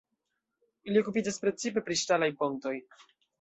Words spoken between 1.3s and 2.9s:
precipe pri ŝtalaj pontoj.